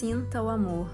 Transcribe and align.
Sinta 0.00 0.42
o 0.42 0.48
amor. 0.48 0.88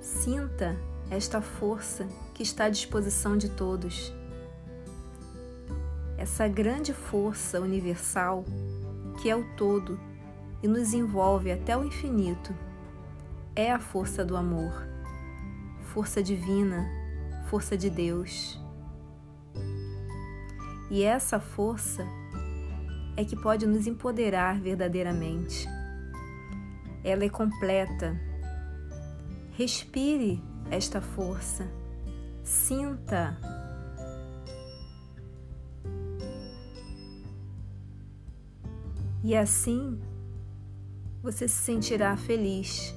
Sinta 0.00 0.76
esta 1.10 1.42
força 1.42 2.06
que 2.32 2.44
está 2.44 2.66
à 2.66 2.68
disposição 2.68 3.36
de 3.36 3.48
todos. 3.48 4.14
Essa 6.16 6.46
grande 6.46 6.92
força 6.94 7.60
universal 7.60 8.44
que 9.20 9.28
é 9.28 9.34
o 9.34 9.42
todo 9.56 9.98
e 10.62 10.68
nos 10.68 10.94
envolve 10.94 11.50
até 11.50 11.76
o 11.76 11.82
infinito 11.82 12.54
é 13.56 13.72
a 13.72 13.80
força 13.80 14.24
do 14.24 14.36
amor, 14.36 14.86
força 15.92 16.22
divina, 16.22 16.88
força 17.50 17.76
de 17.76 17.90
Deus. 17.90 18.56
E 20.88 21.02
essa 21.02 21.40
força 21.40 22.06
é 23.16 23.24
que 23.24 23.34
pode 23.34 23.66
nos 23.66 23.88
empoderar 23.88 24.60
verdadeiramente. 24.60 25.74
Ela 27.06 27.22
é 27.22 27.28
completa. 27.28 28.20
Respire 29.52 30.42
esta 30.72 31.00
força. 31.00 31.70
Sinta. 32.42 33.38
E 39.22 39.36
assim 39.36 40.00
você 41.22 41.46
se 41.46 41.54
sentirá 41.54 42.16
feliz, 42.16 42.92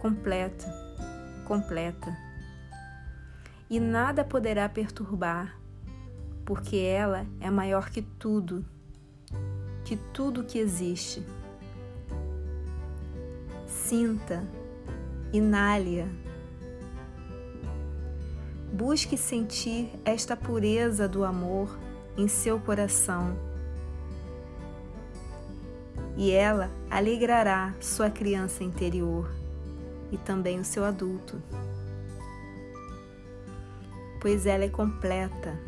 completa, 0.00 0.66
completa. 1.44 2.16
E 3.68 3.78
nada 3.78 4.24
poderá 4.24 4.66
perturbar, 4.66 5.58
porque 6.46 6.78
ela 6.78 7.26
é 7.38 7.50
maior 7.50 7.90
que 7.90 8.00
tudo, 8.00 8.64
que 9.84 9.98
tudo 10.14 10.42
que 10.42 10.58
existe. 10.58 11.22
Sinta, 13.92 14.42
inale-a. 15.34 16.08
Busque 18.72 19.18
sentir 19.18 19.90
esta 20.02 20.34
pureza 20.34 21.06
do 21.06 21.26
amor 21.26 21.78
em 22.16 22.26
seu 22.26 22.58
coração. 22.58 23.36
E 26.16 26.30
ela 26.30 26.70
alegrará 26.90 27.74
sua 27.80 28.08
criança 28.08 28.64
interior 28.64 29.30
e 30.10 30.16
também 30.16 30.58
o 30.58 30.64
seu 30.64 30.86
adulto, 30.86 31.42
pois 34.22 34.46
ela 34.46 34.64
é 34.64 34.70
completa. 34.70 35.60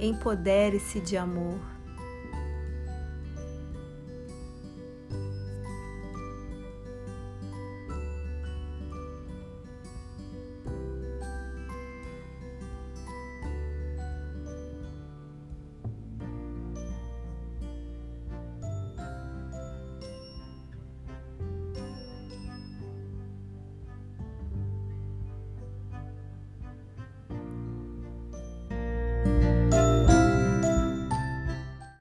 Empodere-se 0.00 0.98
de 0.98 1.16
amor 1.16 1.71